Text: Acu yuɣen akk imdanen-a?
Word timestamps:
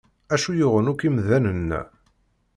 Acu 0.33 0.51
yuɣen 0.59 0.89
akk 0.91 1.01
imdanen-a? 1.07 1.81